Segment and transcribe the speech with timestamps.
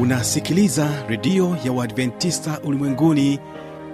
[0.00, 3.38] unasikiliza redio ya uadventista ulimwenguni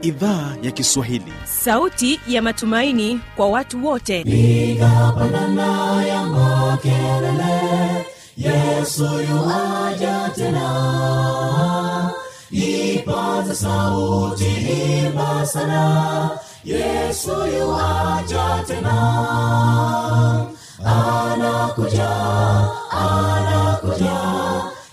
[0.03, 1.32] idhaa ya kiswahili.
[1.45, 4.21] Sauti ya matumaini kwa watu wote.
[4.21, 8.07] Ikapandana ya makelele
[8.37, 12.11] yesu yuaja tena.
[12.50, 14.45] Ipaza sauti
[15.07, 16.30] imba sana
[16.64, 18.96] yesu yuaja tena.
[20.84, 22.11] Anakuja
[22.91, 24.15] anakuja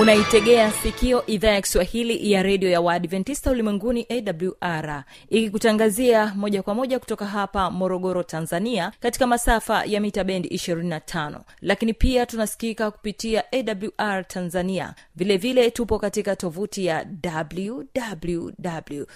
[0.00, 6.98] unaitegea sikio idhaa ya kiswahili ya redio ya waadventista ulimwenguni awr ikikutangazia moja kwa moja
[6.98, 14.28] kutoka hapa morogoro tanzania katika masafa ya mita bendi 25 lakini pia tunasikika kupitia awr
[14.28, 14.94] tanzania.
[15.16, 19.06] Vilevile vile tupo katika tovuti ya wwwawr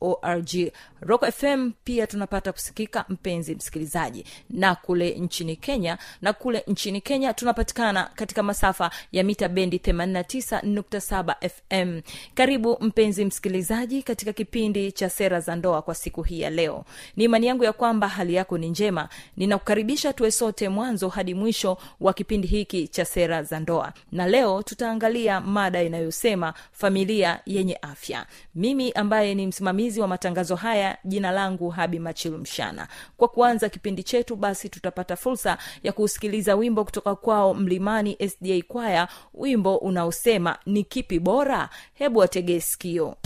[0.00, 0.72] org.
[1.00, 4.24] Rock fm pia tunapata kusikika mpenzi msikilizaji.
[4.50, 11.34] Na kule nchini kenya na kule nchini kenya tunapatikana katika masafa ya mita bendi 89.7
[11.48, 12.00] fm
[12.34, 16.84] karibu mpenzi msikilizaji katika kipindi cha sera za ndoa kwa siku hii ya leo.
[17.16, 19.08] Ni imani yangu ya kwamba hali yako ni njema.
[19.36, 23.92] Ninakukaribisha tuwe sote mwanzo hadi mwisho wa kipindi hiki cha sera za ndoa.
[24.12, 28.26] Na leo tutaangalia mada inayosema familia yenye afya.
[28.54, 32.88] Mimi ambaye ni msimamizi wa matangazo haya jina langu habi machilu mshana.
[33.16, 38.93] Kwa kuanza kipindi chetu basi tutapata fursa ya kusikiliza wimbo kutoka kwao mlimani sda kwaya
[39.34, 41.68] wimbo unaosema ni kipi bora?
[41.94, 43.16] Hebu wategee sikio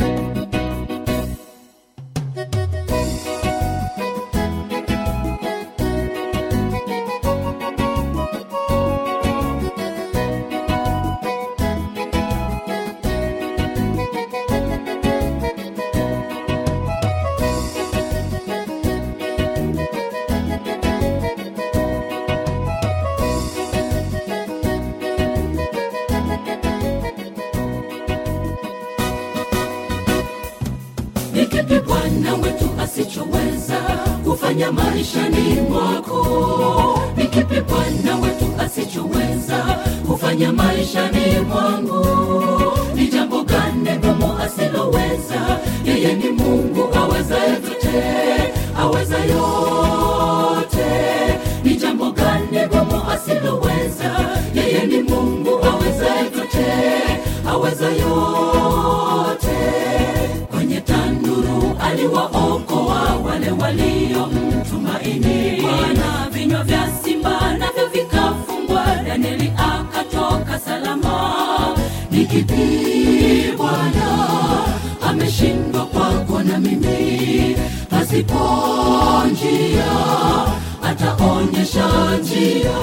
[34.58, 37.00] kufanya maishani mwako.
[37.16, 37.24] Ni
[37.60, 42.06] bwana wetu asichoweza kufanya maishani mwangu?
[42.94, 45.58] Ni jambo gani gumu asiloweza?
[45.84, 50.86] Yeye ni mungu awezaye yote aweza yote.
[51.64, 54.10] Ni jambo gani gumu asiloweza?
[54.54, 56.66] Yeye ni mungu awezaye yote
[57.48, 59.58] aweza yote.
[60.50, 63.07] Kwenye tanduru aliwaokoa
[63.52, 68.84] wale waliomtumaini bwana vinywa vya simba navyo vikafungwa.
[69.06, 71.76] Danieli akatoka salama.
[72.10, 74.28] Ni kipi bwana
[75.08, 77.56] ameshindwa kwako na mimi.
[77.90, 78.38] Pasipo
[79.32, 79.92] njia
[80.82, 82.78] ataonyesha njia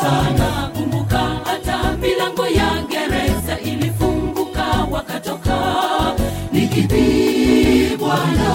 [0.00, 0.70] sana.
[0.74, 5.58] Kumbuka hata milango ya gereza ilifunguka wakatoka.
[6.52, 8.52] Ni kipi bwana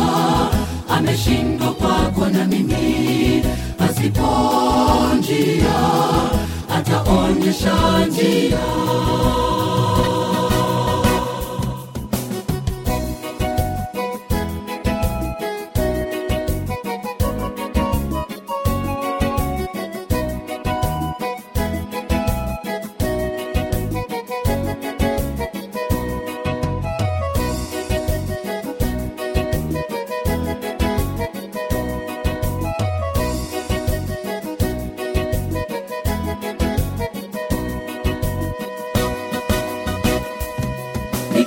[0.90, 3.44] ameshindwa kwako na mimi.
[3.78, 4.28] Pasipo
[5.20, 5.76] njia
[6.76, 8.60] ataonyesha njia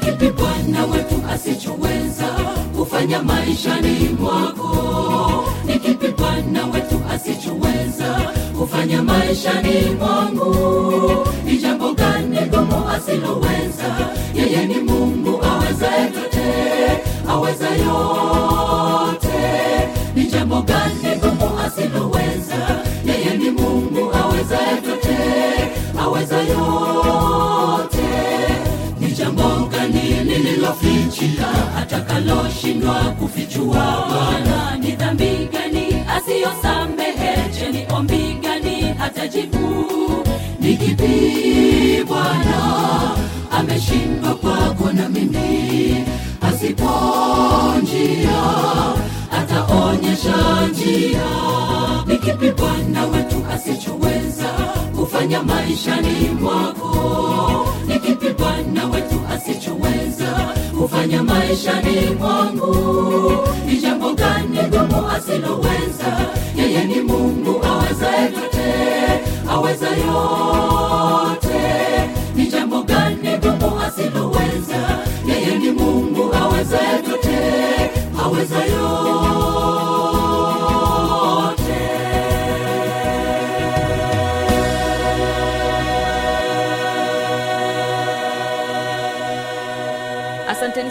[0.09, 2.27] kipi bwana wetu asichoweza
[2.79, 5.45] kufanya maishani mwako.
[5.65, 10.55] Ni kipi bwana wetu asichoweza kufanya maishani mwangu.
[11.45, 14.09] Ni jambo gani gumu asiloweza?
[14.35, 19.39] Yeye ni mungu awezaye yote aweza yote.
[20.15, 22.81] Ni jambo gani gumu asiloweza?
[23.05, 25.19] Yeye ni mungu awezaye yote
[26.01, 27.18] aweza yote
[30.83, 34.07] lililofichika atakaloshindwa kufichua.
[34.09, 36.05] Bwana ni dhambi gani?
[36.17, 37.51] Asiyosamehe.
[37.59, 38.95] Je ni ombi gani?
[38.99, 39.85] Hatajibu
[40.61, 42.05] ni kipi?
[42.05, 43.17] Bwana
[43.51, 46.05] ameshindwa kwako na mimi.
[46.41, 46.91] Asipo
[47.83, 48.43] njia
[49.33, 51.29] ataonyesha njia.
[52.07, 54.49] Ni kipi bwana wetu asichoweza?
[54.97, 56.89] Kufanya maishani mwako
[58.75, 62.77] bwana wetu asichoweza kufanya maishani mwangu.
[63.67, 66.27] Ni jambo gani gumu asiloweza?
[66.57, 68.75] Yeye ni mungu awezaye yote
[69.51, 71.59] aweza yote.
[72.35, 74.99] Ni jambo gani gumu asiloweza?
[75.29, 77.39] Yeye ni mungu awezaye yote
[78.25, 79.18] aweza yote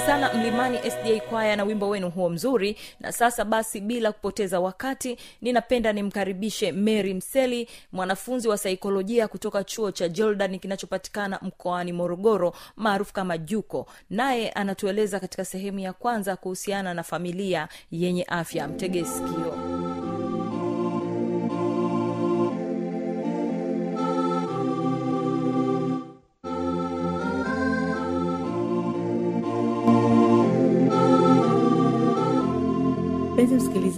[0.07, 2.77] sana mlimani sda kwaya na wimbo wenu huo mzuri.
[2.99, 9.91] Na sasa basi bila kupoteza wakati ninapenda nimkaribishe mary mseli mwanafunzi wa saikolojia kutoka chuo
[9.91, 13.87] cha jordan kinachopatikana mkoani morogoro maarufu kama juko.
[14.09, 18.67] Naye anatueleza katika sehemu ya kwanza kuhusiana na familia yenye afya.
[18.67, 19.76] Mtege sikio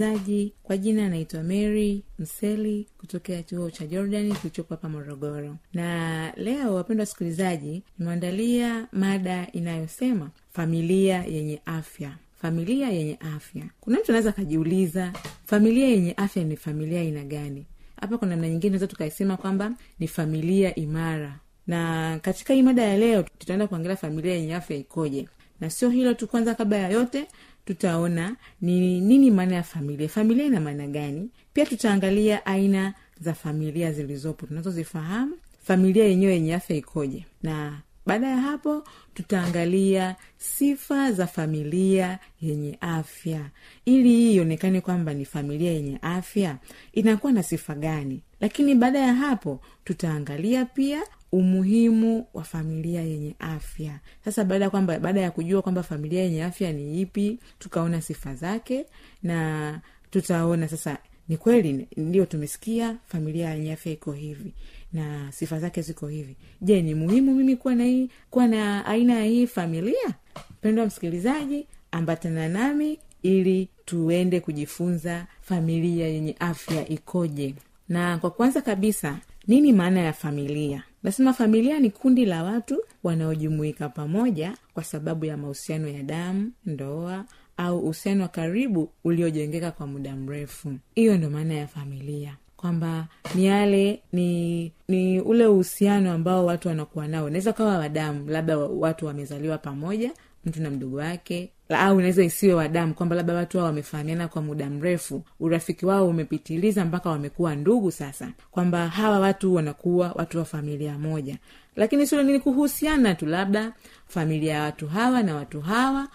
[0.04, 5.56] msikilizaji kwa jina anaitwa mary mseli kutokea chuo cha jordani kilichopo hapa morogoro.
[5.74, 12.16] Na leo wapendwa wasikilizaji nimeandalia mada inayosema familia yenye afya.
[12.42, 13.64] Familia yenye afya.
[13.80, 15.12] Kuna mtu anaweza akajiuliza
[15.44, 17.66] familia yenye afya ni familia aina gani?
[18.00, 21.38] Hapa kwa namna nyingine naweza tukaisema kwamba ni familia imara.
[21.66, 25.28] Na katika hii mada ya leo tutaenda kuangalia familia yenye afya ikoje.
[25.60, 27.26] Na sio hilo tu kwanza kabla ya yote
[27.64, 30.08] tutaona ni nini maana ya familia.
[30.08, 31.30] Familia ina maana gani?
[31.52, 35.36] Pia tutaangalia aina za familia zilizopo tunazozifahamu.
[35.64, 37.26] Familia yenyewe yenye afya ikoje.
[37.42, 38.84] Na baada ya hapo
[39.14, 43.50] tutaangalia sifa za familia yenye afya.
[43.84, 46.56] Ili hii ionekane kwamba ni familia yenye afya
[46.92, 48.22] inakuwa na sifa gani.
[48.40, 54.00] Lakini baada ya hapo tutaangalia pia umuhimu wa familia yenye afya.
[54.24, 58.34] Sasa baada ya kwamba baada ya kujua kwamba familia yenye afya ni ipi tukaona sifa
[58.34, 58.86] zake
[59.22, 64.52] na tutaona sasa ni kweli ndio tumesikia familia yenye afya iko hivi
[64.92, 66.36] na sifa zake ziko hivi.
[66.60, 70.14] Je ni muhimu mimi kuwa na hii kuwa na aina ya hii familia?
[70.50, 77.54] Mpendwa msikilizaji ambatana nami ili tuende kujifunza familia yenye afya ikoje.
[77.88, 83.88] Na kwa kwanza kabisa nini maana ya familia nasema familia ni kundi la watu wanaojumuika
[83.88, 87.24] pamoja kwa sababu ya mahusiano ya damu ndoa
[87.56, 90.72] au uhusiano wa karibu uliojengeka kwa muda mrefu.
[90.94, 92.36] Hiyo ndo maana ya familia.
[92.56, 97.24] Kwamba ni yale ni ni ule uhusiano ambao watu wanakuwa nao.
[97.24, 100.12] Unaweza kawa wadamu labda watu wamezaliwa pamoja
[100.44, 101.50] mtu na mdogo wake.
[101.68, 105.22] Au inaweza isiwe wadamu kwamba labda watu hao wamefahamiana kwa muda mrefu.
[105.40, 108.28] Urafiki wao umepitiliza mpaka wamekuwa ndugu sasa.
[108.50, 111.36] Kwamba hawa watu wanakuwa watu wa familia moja.
[111.76, 113.72] Lakini sio nini kuhusiana tu labda
[114.08, 116.08] familia ya watu hawa na watu hawa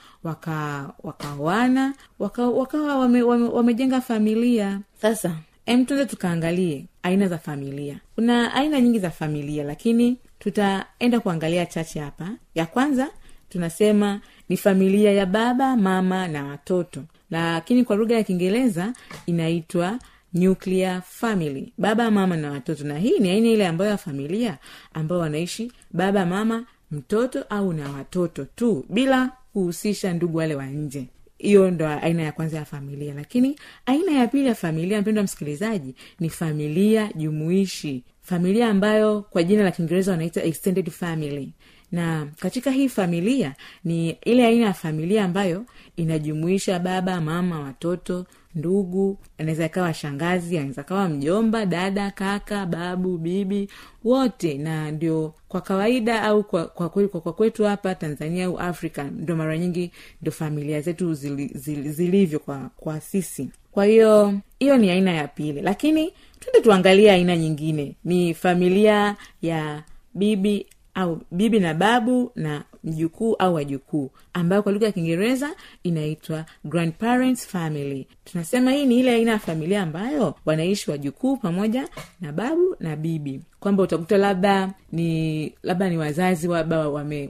[1.04, 4.80] wakaoana waka wakawa waka wame, wame, familia.
[5.02, 8.00] Sasa em tukaangalie aina za familia.
[8.16, 12.30] Kuna aina nyingi za familia lakini tutaenda kuangalia chache hapa.
[12.56, 13.10] Ya kwanza
[13.60, 17.04] tunasema ni familia ya baba mama na watoto.
[17.32, 18.94] Lakini kwa lugha ya kiingereza
[19.26, 20.00] inaitwa
[20.34, 21.74] nuclear family.
[21.78, 22.84] Baba mama na watoto.
[22.84, 24.58] Na hii ni aina ile ambayo ya familia
[24.94, 31.06] ambao wanaishi baba mama mtoto au na watoto tu bila kuhusisha ndugu wale wa nje.
[31.38, 33.14] Hiyo ndo aina ya kwanza ya familia.
[33.14, 38.04] Lakini aina ya pili ya familia mpendo wa msikilizaji ni familia jumuishi.
[38.22, 41.54] Familia ambayo kwa jina la kiingereza wanaita extended family
[41.92, 45.66] na katika hii familia ni ile aina ya familia ambayo
[45.96, 48.26] inajumuisha baba mama watoto
[48.56, 53.70] ndugu anaweza akawa shangazi anaweza kawa mjomba dada kaka babu bibi
[54.04, 54.58] wote.
[54.58, 59.04] Na ndio kwa kawaida au kwa, kwa, kwa, kwa, kwa kwetu hapa tanzania au afrika
[59.04, 63.50] ndo mara nyingi ndo familia zetu zili, zili, zilivyo kwa, kwa sisi.
[63.72, 65.62] Kwa hiyo hiyo ni aina ya pili.
[65.62, 67.96] Lakini twende tuangalie aina nyingine.
[68.04, 70.66] Ni familia ya bibi
[70.96, 75.50] au bibi na babu na mjukuu au wajukuu ambayo kwa lugha ya kiingereza
[75.84, 78.08] inaitwa grandparents family.
[78.24, 81.88] Tunasema hii ni ile aina ya familia ambayo wanaishi wajukuu pamoja
[82.22, 83.42] na babu na bibi.
[83.60, 86.80] Kwamba utakuta labda ni labda ni wazazi labda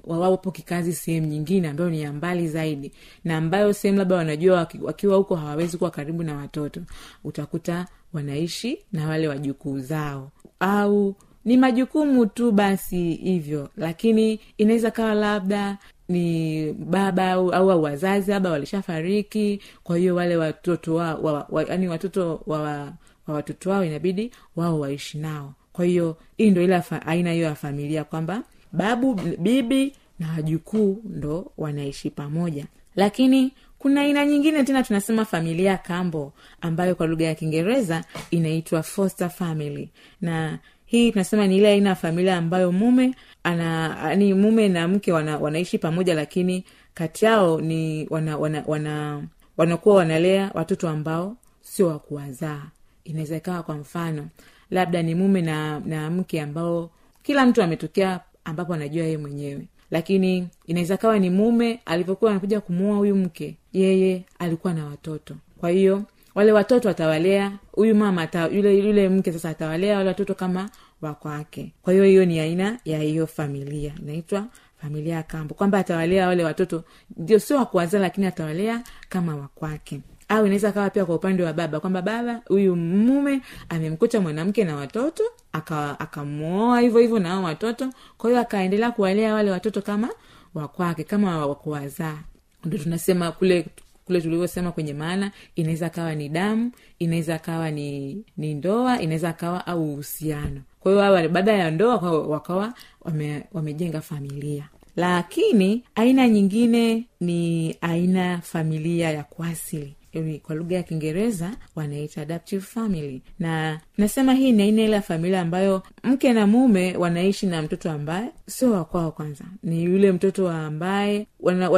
[0.03, 2.91] wawapo kikazi sehemu nyingine ambayo ni ya mbali zaidi
[3.23, 6.81] na ambayo sehemu labda wanajua waki- wakiwa huko hawawezi kuwa karibu na watoto
[7.23, 10.31] utakuta wanaishi na wale wajukuu zao.
[10.59, 15.77] Au ni majukumu tu basi hivyo lakini inaweza kawa labda
[16.09, 21.87] ni baba au, au wazazi labda walishafariki kwa hiyo wale watoto wa, wa, wa, yani
[21.87, 22.93] watoto wa, wa,
[23.27, 25.53] wa watoto wao inabidi wao waishi nao.
[25.73, 31.51] Kwa hiyo hii ndo ile aina hiyo ya familia kwamba babu bibi na wajukuu ndo
[31.57, 32.65] wanaishi pamoja.
[32.95, 39.29] Lakini kuna aina nyingine tena tunasema familia kambo ambayo kwa lugha ya kiingereza inaitwa foster
[39.29, 39.89] family.
[40.21, 40.59] Na
[40.95, 45.37] hii tunasema ni ile aina ya familia ambayo mume ana ni mume na mke wana,
[45.37, 49.23] wanaishi pamoja lakini kati yao ni wana, wana, wana,
[49.57, 52.61] wanakuwa wanalea watoto ambao sio wakuwazaa
[53.03, 54.27] inaweza ikawa kwa mfano
[54.71, 56.89] labda ni mume na, na mke ambao
[57.23, 59.67] kila mtu ametokea ambapo anajua yeye mwenyewe.
[59.91, 65.35] Lakini inaweza kawa ni mume alivyokuwa anakuja kumuoa huyu mke yeye alikuwa na watoto.
[65.57, 66.03] Kwa hiyo
[66.35, 70.69] wale watoto atawalea huyu mama ata, yule yule mke sasa atawalea wale watoto kama
[71.01, 73.93] wakwake kwa hiyo hiyo ni aina ya hiyo familia.
[74.01, 74.45] Inaitwa
[74.81, 75.55] familia ya kambo.
[75.55, 76.83] Kwamba atawalea wale watoto
[77.17, 81.79] ndio sio wakuwazaa lakini atawalea kama wakwake au inaweza kawa pia kwa upande wa baba
[81.79, 87.89] kwamba baba huyu mume amemkuta mwanamke na watoto aka- akamwoa hivyo hivyo nao watoto.
[88.17, 90.09] Kwa hiyo akaendelea kuwalea wale watoto kama
[90.53, 92.17] wakwake kama wakuwazaa
[92.65, 93.65] ndo tunasema kule
[94.05, 99.67] kule tulivyosema kwenye maana inaweza kawa ni damu inaweza kawa ni ni ndoa inaweza kawa
[99.67, 100.61] au uhusiano.
[100.79, 104.69] Kwa hiyo hawa baada ya ndoa kwa- wakawa wame, wamejenga familia.
[104.95, 109.95] Lakini aina nyingine ni aina familia ya kuasili
[110.43, 113.21] kwa lugha ya kiingereza wanaita adaptive family.
[113.39, 117.91] Na nasema hii ni aina ile ya familia ambayo mke na mume wanaishi na mtoto
[117.91, 119.43] ambaye sio wakwao kwanza.
[119.63, 121.69] Ni yule mtoto ambaye ambaye wana,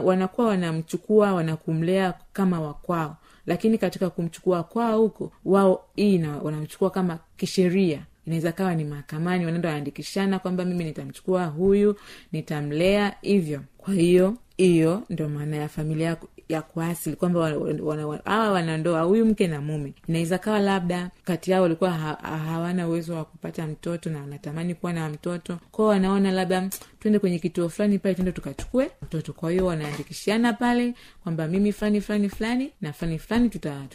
[0.00, 7.18] wana, wanamchukua wanakumlea kama wakwao lakini katika kumchukua kwao huko wao hii na- wanamchukua kama
[7.36, 8.02] kisheria.
[8.26, 11.96] Inaweza kawa ni mahakamani wanaenda wanaandikishana kwamba mimi nitamchukua huyu
[12.32, 13.60] nitamlea hivyo.
[13.78, 16.16] Kwa hiyo hiyo ndio maana ya familia
[16.48, 21.10] ya ku- kuasili kwamba hawa wana, wana, wanandoa huyu mke na mume inaweza kawa labda
[21.24, 25.58] kati yao walikuwa ha, ha, hawana uwezo wa kupata mtoto na wanatamani kuwa na mtoto.
[25.70, 29.32] Kwao wanaona labda tuende twende kwenye kituo fulani pale tuende tukachukue mtoto.
[29.32, 33.86] Kwa hiyo wanaandikishiana pale kwamba mimi fulani fulani fulani na fulani fulani tuta,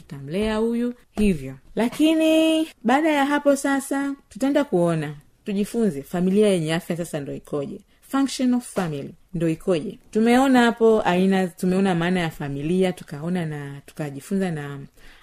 [0.56, 1.56] huyu hivyo.
[1.76, 5.16] Lakini baada ya hapo sasa tutaenda kuona
[5.46, 7.80] tujifunze familia yenye afya sasa ndo ikoje
[8.12, 9.14] function of family.
[9.34, 10.00] Ndo ikoje?
[10.12, 14.80] Tumeona hapo aina tumeona maana ya familia tukaona na tukajifunza na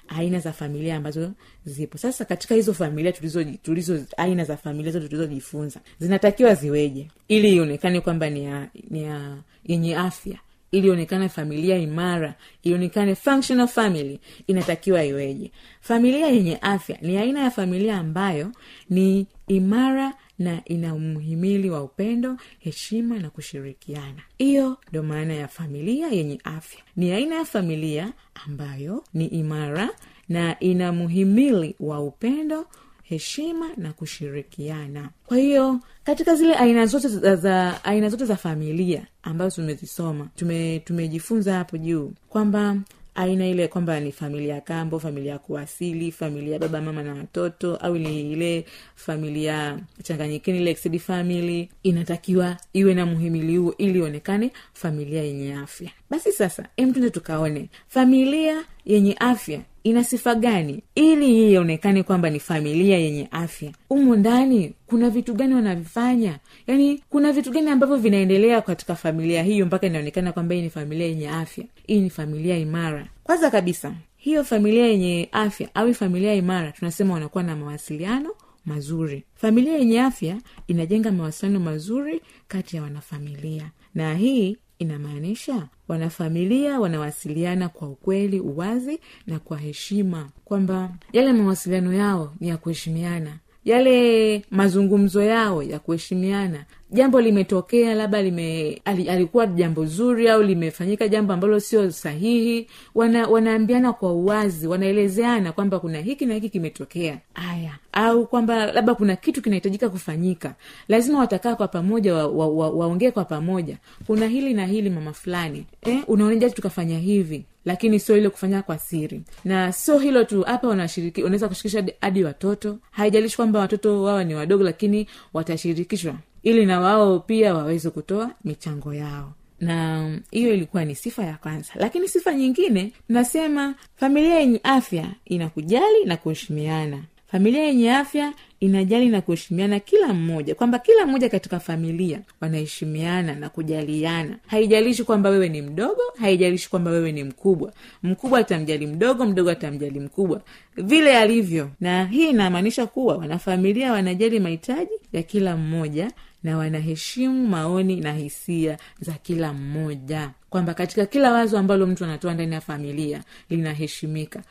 [0.09, 1.33] aina za familia ambazo
[1.64, 1.99] zipo.
[1.99, 7.09] Sasa katika hizo familia tulizo, tulizo aina za familia zote tulizojifunza zinatakiwa ziweje?
[7.28, 10.38] Ili ionekane kwamba ni ya, ni ya yenye afya.
[10.71, 15.50] Ili ionekane familia imara ionekane functional family inatakiwa iweje?
[15.80, 18.52] Familia yenye afya ni aina ya familia ambayo
[18.90, 24.23] ni imara na ina mhimili wa upendo heshima na kushirikiana.
[24.38, 26.80] Hiyo ndo maana ya familia yenye afya.
[26.97, 28.12] Ni aina ya familia
[28.47, 29.90] ambayo ni imara
[30.28, 32.66] na ina muhimili wa upendo
[33.02, 35.11] heshima na kushirikiana.
[35.26, 40.78] Kwa hiyo katika zile aina zote za, za aina zote za familia ambazo tumezisoma tume,
[40.78, 42.76] tumejifunza hapo juu kwamba
[43.18, 47.14] aina ile kwamba ni familia ya kambo familia ya kuasili familia ya baba mama na
[47.14, 51.68] watoto au ni ile familia changanyikini ile extended family.
[51.82, 55.90] Inatakiwa iwe na muhimili huo ili ionekane familia yenye afya.
[56.10, 60.83] Basi sasa em tuende tukaone familia yenye afya ina sifa gani?
[60.95, 63.73] Ili ionekane kwamba ni familia yenye afya.
[63.90, 66.38] Umu ndani kuna vitu gani wanavifanya?
[66.66, 71.07] Yaani kuna vitu gani ambavyo vinaendelea katika familia hiyo mpaka inaonekana kwamba hii ni familia
[71.07, 71.64] yenye afya?
[71.87, 73.07] Hii ni familia imara.
[73.25, 78.30] Kwanza kabisa hiyo familia yenye afya au familia imara tunasema wanakuwa na mawasiliano
[78.66, 79.25] mazuri.
[79.35, 83.71] Familia yenye afya inajenga mawasiliano mazuri kati ya wanafamilia.
[83.95, 90.28] Na hii inamaanisha wanafamilia wanawasiliana kwa ukweli uwazi na kwa heshima.
[90.44, 93.38] Kwamba yale mawasiliano yao ni ya kuheshimiana.
[93.64, 101.09] Yale mazungumzo yao ya kuheshimiana jambo limetokea labda lime ali, alikuwa jambo zuri au limefanyika
[101.09, 102.66] jambo ambalo sio sahihi.
[102.95, 107.18] Wana, wanaambiana kwa uwazi wanaelezeana kwamba kuna hiki na hiki kimetokea.
[107.35, 110.54] Aya au kwamba labda kuna kitu kinahitajika kufanyika.
[110.88, 113.78] Lazima watakaa kwa pamoja waongee wa, wa, wa, kwa pamoja.
[114.07, 115.66] Kuna hili na hili mama fulani.
[115.83, 117.45] Eh, unaonejaji tukafanya hivi?
[117.64, 119.23] Lakini sio ile kufanya kwa siri.
[119.45, 122.78] Na sio hilo tu hapa wanashiriki unaweza kushirikisha hadi watoto.
[122.90, 128.95] Haijalishi kwamba watoto wawa ni wadogo lakini watashirikishwa ili na wao pia waweze kutoa michango
[128.95, 129.33] yao.
[129.61, 131.73] Na hiyo ilikuwa ni sifa ya kwanza.
[131.75, 137.02] Lakini sifa nyingine tunasema familia yenye afya inakujali na kuheshimiana.
[137.30, 143.48] Familia yenye afya inajali na kuheshimiana kila mmoja kwamba kila mmoja katika familia wanaheshimiana na
[143.48, 144.38] kujaliana.
[144.46, 147.72] Haijalishi kwamba wewe ni mdogo haijalishi kwamba wewe ni mkubwa.
[148.02, 150.40] Mkubwa atamjali mdogo mdogo atamjali mkubwa.
[150.76, 151.70] Vile alivyo.
[151.80, 156.12] Na hii inamaanisha kuwa wanafamilia wanajali mahitaji ya kila mmoja
[156.42, 160.30] na wanaheshimu maoni na hisia za kila mmoja.
[160.50, 164.42] Kwamba katika kila wazo ambalo mtu anatoa ndani ya familia linaheshimika.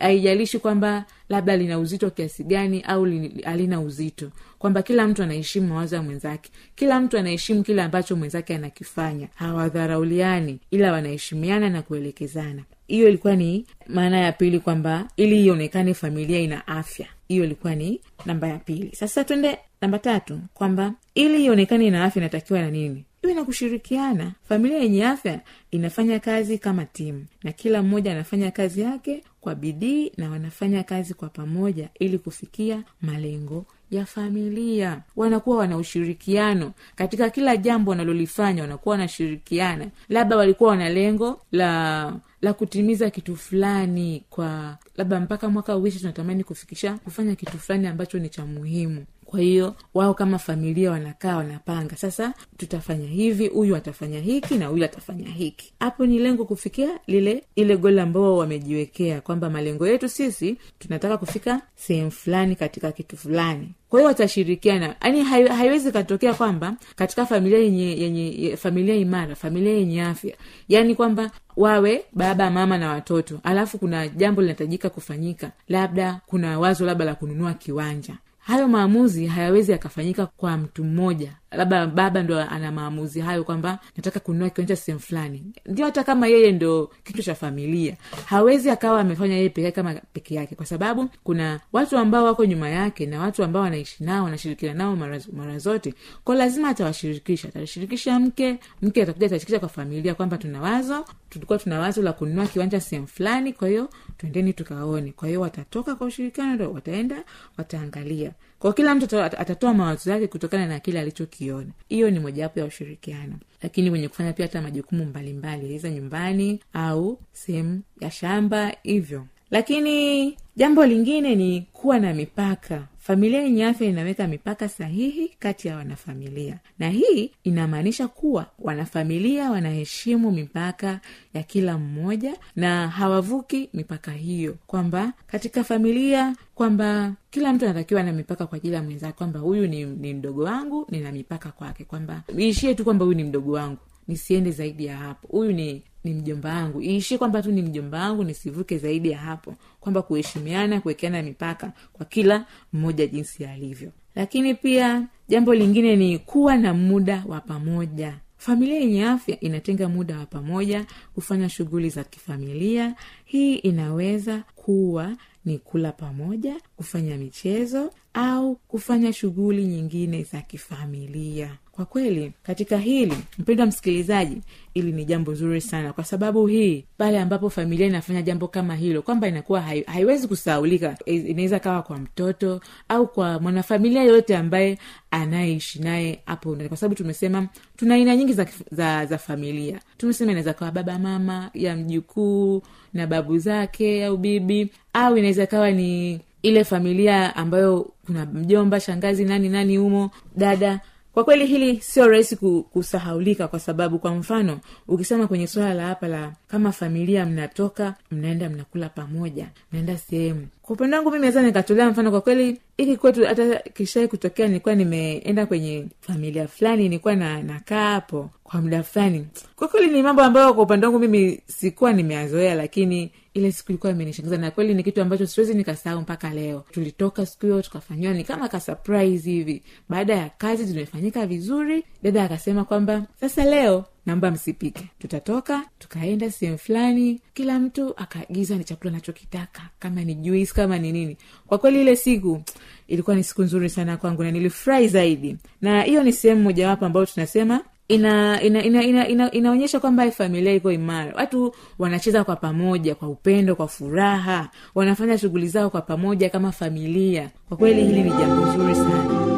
[0.00, 3.06] Haijalishi kwamba labda lina uzito kiasi gani au
[3.42, 4.30] halina uzito.
[4.58, 6.50] Kwamba kila mtu anaheshimu mawazo ya mwenzake.
[6.74, 9.28] Kila mtu anaheshimu kile ambacho mwenzake anakifanya.
[9.34, 12.62] Hawadharauliani ila wanaheshimiana na kuelekezana.
[12.86, 17.06] Hiyo ilikuwa ni maana ya pili kwamba ili ionekane familia ina afya.
[17.28, 18.90] Hiyo ilikuwa ni namba ya pili.
[18.96, 23.04] Sasa twende namba tatu kwamba ili ionekane ina afya inatakiwa na nini?
[23.22, 24.32] Iwe na kushirikiana.
[24.48, 25.40] Familia yenye afya
[25.70, 31.14] inafanya kazi kama timu na kila mmoja anafanya kazi yake kwa bidii na wanafanya kazi
[31.14, 35.00] kwa pamoja ili kufikia malengo ya familia.
[35.16, 36.72] Wanakuwa wana ushirikiano.
[36.96, 39.86] Katika kila jambo wanalolifanya wanakuwa wanashirikiana.
[40.08, 46.44] Labda walikuwa wana lengo la la kutimiza kitu fulani kwa labda mpaka mwaka uishi tunatamani
[46.44, 51.96] kufikisha kufanya kitu fulani ambacho ni cha muhimu kwa hiyo wao kama familia wanakaa wanapanga
[51.96, 55.72] sasa tutafanya hivi huyu atafanya hiki na huyu atafanya hiki.
[55.80, 61.60] Hapo ni lengo kufikia lile ile goli ambao wamejiwekea kwamba malengo yetu sisi tunataka kufika
[61.76, 63.70] sehemu fulani katika kitu fulani.
[63.88, 64.96] Kwa hiyo watashirikiana.
[65.04, 70.36] Yaani haiwezi katokea kwamba katika familia yenye yenye familia imara familia yenye afya.
[70.68, 73.40] Yaani kwamba wawe baba mama na watoto.
[73.42, 75.50] Alafu kuna jambo linahitajika kufanyika.
[75.68, 78.14] Labda kuna wazo labda la kununua kiwanja
[78.48, 81.32] hayo maamuzi hayawezi yakafanyika kwa mtu mmoja.
[81.50, 85.42] Labda baba ndo ana maamuzi hayo kwamba nataka kununua kiwanja sehemu fulani.
[85.66, 87.96] Ndio hata kama yeye ndo kichwa cha familia.
[88.26, 92.68] Hawezi akawa amefanya yeye pekee kama peke yake kwa sababu kuna watu ambao wako nyuma
[92.68, 94.96] yake na watu ambao wanaishi nao wanashirikiana nao
[95.32, 95.94] mara, zote.
[96.24, 97.48] Ko lazima atawashirikisha.
[97.48, 102.46] Atashirikisha mke mke atakuja atashirikisha kwa familia kwamba tuna wazo tulikuwa tuna wazo la kununua
[102.46, 105.12] kiwanja sehemu fulani kwa hiyo twendeni tukaone.
[105.12, 107.16] Kwa hiyo watatoka kwa ushirikiano ndo wataenda
[107.58, 111.70] wataangalia kwa kila mtu atatoa mawazo yake kutokana na kile alichokiona.
[111.88, 113.34] Hiyo ni mojawapo ya ushirikiano.
[113.62, 119.26] Lakini kwenye kufanya pia hata majukumu mbalimbali iza nyumbani au sehemu ya shamba hivyo.
[119.50, 125.76] Lakini jambo lingine ni kuwa na mipaka familia yenye afya inaweka mipaka sahihi kati ya
[125.76, 126.58] wanafamilia.
[126.78, 131.00] Na hii inamaanisha kuwa wanafamilia wanaheshimu mipaka
[131.34, 134.56] ya kila mmoja na hawavuki mipaka hiyo.
[134.66, 139.66] Kwamba katika familia kwamba kila mtu anatakiwa na mipaka kwa ajili ya mwenzake kwamba huyu
[139.66, 141.84] ni, ni mdogo wangu nina mipaka kwake.
[141.84, 145.28] Kwamba iishie tu kwamba huyu ni mdogo wangu nisiende zaidi ya hapo.
[145.28, 146.82] Huyu ni ni mjomba wangu.
[146.82, 149.54] Iishi kwamba tu ni mjomba wangu nisivuke zaidi ya hapo.
[149.80, 153.90] Kwamba kuheshimiana kuwekeana mipaka kwa kila mmoja jinsi alivyo.
[154.14, 158.14] Lakini pia jambo lingine ni kuwa na muda wa pamoja.
[158.36, 162.94] Familia yenye afya inatenga muda wa pamoja kufanya shughuli za kifamilia.
[163.24, 171.86] Hii inaweza kuwa ni kula pamoja kufanya michezo au kufanya shughuli nyingine za kifamilia kwa
[171.86, 174.36] kweli katika hili mpendwa msikilizaji
[174.74, 179.02] ili ni jambo zuri sana kwa sababu hii pale ambapo familia inafanya jambo kama hilo
[179.02, 184.78] kwamba inakuwa hai, haiwezi kusaulika inaweza kawa kwa mtoto au kwa mwanafamilia yoyote ambaye
[185.10, 189.80] anayeishi naye hapo kwa sababu tumesema tuna aina nyingi za, za, za familia.
[189.96, 192.62] Tumesema inaweza kawa baba mama ya mjukuu
[192.94, 199.24] na babu zake au bibi au inaweza kawa ni ile familia ambayo kuna mjomba shangazi
[199.24, 200.80] nani nani humo dada
[201.18, 202.36] kwa kweli hili sio rahisi
[202.72, 208.48] kusahaulika kwa sababu kwa mfano ukisema kwenye swala la hapa la kama familia mnatoka mnaenda
[208.50, 210.46] mnakula pamoja mnaenda sehemu.
[210.62, 214.74] Kwa upande wangu mimi naweza nikatolea mfano kwa kweli hiki kwetu hata kishai kutokea nilikuwa
[214.74, 219.26] nimeenda kwenye familia fulani nilikuwa na nakaa hapo kwa muda fulani.
[219.56, 223.92] Kwa kweli ni mambo ambayo kwa upande wangu mimi sikuwa nimeazoea lakini ile siku ilikuwa
[223.92, 224.36] imenishangaza.
[224.38, 226.64] Na kweli ni kitu ambacho siwezi nikasahau mpaka leo.
[226.70, 229.62] Tulitoka siku hiyo tukafanyiwa ni kama ka surprise hivi.
[229.88, 234.84] Baada ya kazi zimefanyika vizuri dada akasema kwamba sasa leo naomba msipike.
[234.98, 240.92] Tutatoka tukaenda sehemu fulani kila mtu akaagiza ni chakula anachokitaka kama ni juice kama ni
[240.92, 241.16] nini.
[241.46, 242.42] Kwa kweli ile siku
[242.88, 245.36] ilikuwa ni siku nzuri sana kwangu na nilifurahi zaidi.
[245.60, 250.72] Na hiyo ni sehemu mojawapo ambayo tunasema ina ina ina, ina, ina kwamba familia iko
[250.72, 251.14] imara.
[251.16, 254.48] Watu wanacheza kwa pamoja kwa upendo kwa furaha.
[254.74, 257.30] Wanafanya shughuli zao kwa pamoja kama familia.
[257.48, 259.37] Kwa kweli hili ni jambo zuri sana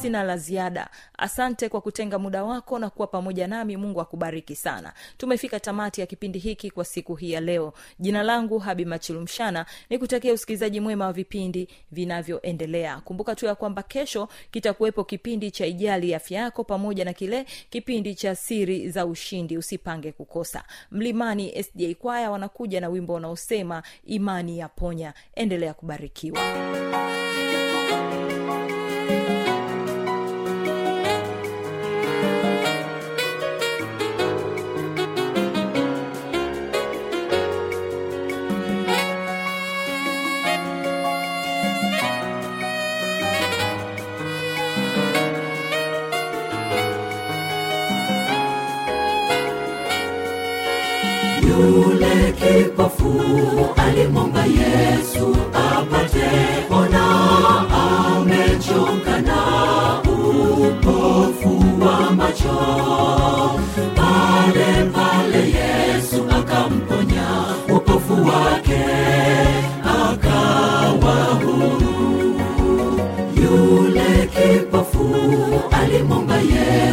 [0.00, 0.88] sina la ziada.
[1.18, 3.76] Asante kwa kutenga muda wako na kuwa pamoja nami.
[3.76, 4.92] Mungu akubariki sana.
[5.18, 7.72] Tumefika tamati ya kipindi hiki kwa siku hii ya leo.
[7.98, 13.00] Jina langu habi machilumshana ni kutakia usikilizaji mwema wa vipindi vinavyoendelea.
[13.00, 18.14] Kumbuka tu ya kwamba kesho kitakuwepo kipindi cha ijali afya yako pamoja na kile kipindi
[18.14, 19.58] cha siri za ushindi.
[19.58, 20.64] Usipange kukosa.
[20.90, 26.40] Mlimani sda kwaya wanakuja na wimbo unaosema imani ya ponya endelea kubarikiwa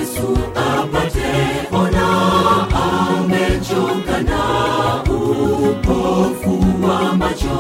[0.08, 1.32] yesu apate
[1.72, 2.08] ona
[2.72, 4.42] amechoka na
[5.04, 7.60] upofu wa macho.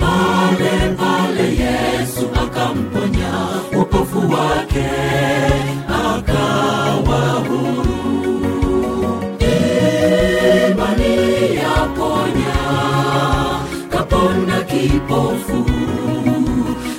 [0.00, 3.32] Pale pale yesu akamponya
[3.80, 4.90] upofu wake
[5.88, 8.36] akawa huru.
[10.70, 11.14] Imani
[11.56, 12.56] yaponya
[13.90, 15.64] kapona kipofu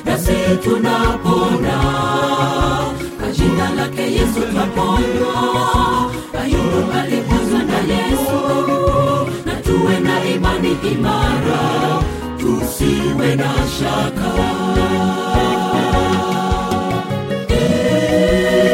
[0.05, 1.20] nasi tunapona kwa
[3.95, 5.33] jina yesu twaponywa
[6.41, 8.39] ayubu alipozwa na yesu
[9.45, 11.61] na tuwe na imani imara
[12.37, 14.31] tusiwe na shaka.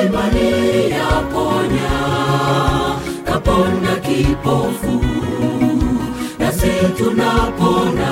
[0.06, 1.91] Imani yaponya
[3.25, 5.01] kapona kipofu
[6.39, 8.10] nasi tunapona.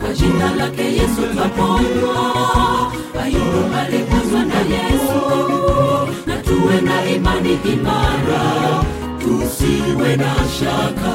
[0.00, 2.16] Kwa jina lake yesu twaponywa
[3.22, 5.03] ayubu alipozwa na yesu
[6.74, 8.42] tuwe na imani imara
[9.20, 11.14] tusiwe na shaka.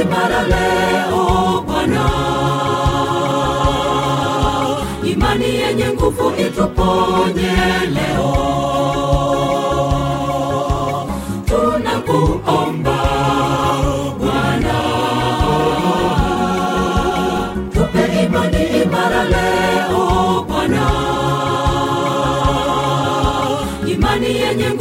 [0.00, 2.04] Imara leo bwana.
[5.04, 7.52] Imani yenye nguvu ituponye
[7.94, 8.53] leo.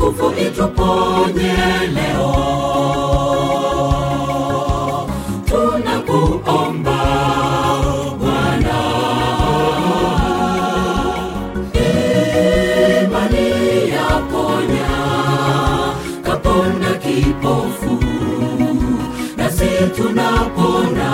[0.03, 1.53] Nguvu ituponye
[1.95, 2.33] leo.
[5.45, 6.99] Tunakuomba
[8.19, 8.79] bwana.
[13.03, 13.47] Imani
[13.95, 14.91] yaponya
[16.23, 17.99] kapona kipofu
[19.37, 21.11] nasi tunapona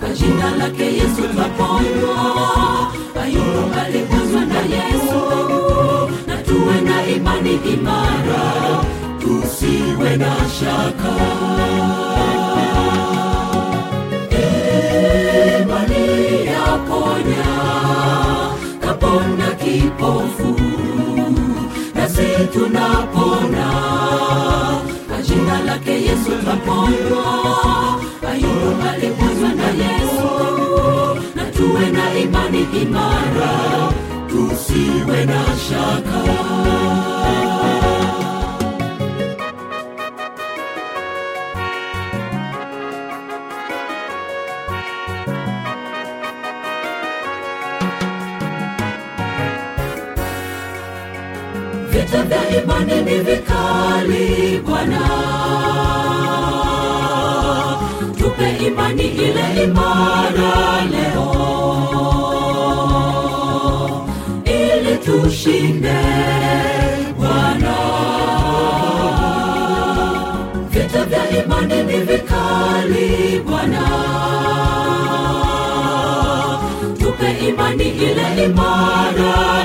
[0.00, 2.41] kwa jina lake yesu twaponywa
[10.62, 11.12] shaka
[15.60, 17.50] imani yaponya
[18.80, 20.60] kapona kipofu
[21.94, 23.66] nasi tunapona
[25.08, 27.26] kwa jina lake yesu twaponywa
[28.30, 30.30] ayubu aliguzwa na yesu
[31.34, 33.52] na tuwe na imani imara
[34.28, 36.22] tusiwe na shaka
[52.84, 55.00] vya imani ni vikali bwana.
[58.18, 61.28] Tupe imani ile imara leo.
[64.44, 66.00] Ili tushinde
[67.18, 67.74] bwana.
[70.70, 73.82] Vita vya imani ni vikali bwana.
[76.98, 79.61] Tupe imani ile imara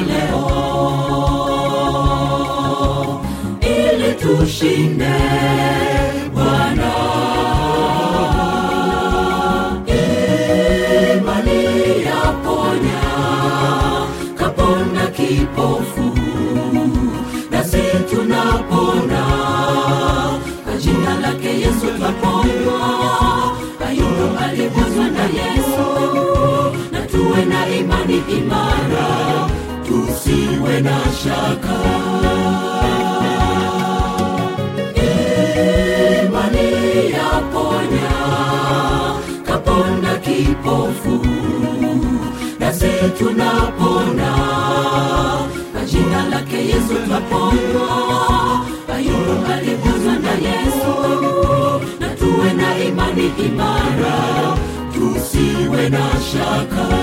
[28.30, 29.08] imara
[29.88, 31.78] tusiwe na shaka.
[36.24, 38.12] Imani yaponya
[39.46, 41.26] kapona kipofu
[42.60, 44.32] nasi tunapona
[45.74, 47.90] kwa jina lake yesu twaponywa
[48.96, 50.94] ayubu aliguzwa na yesu.
[52.00, 54.18] Na tuwe na imani imara
[54.94, 56.97] tusiwe na shaka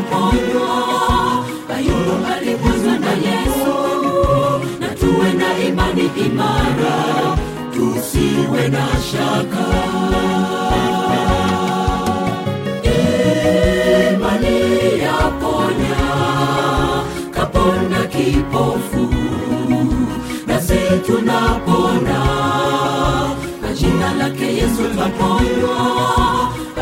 [0.00, 1.44] yesu twaponywa
[1.76, 3.74] ayubu aliguzwa na yesu
[4.80, 7.36] na tuwe na imani imara
[7.74, 9.66] tusiwe na shaka.
[14.10, 16.00] Imani yaponya
[17.30, 19.14] kapona kipofu
[20.46, 22.18] nasi tunapona
[23.62, 25.76] na jina lake yesu twaponywa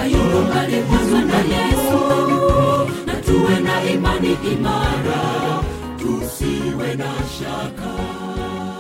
[0.02, 2.28] ayubu aliguzwa na yesu
[3.95, 5.23] imani imara
[5.99, 8.17] tusiwe na shaka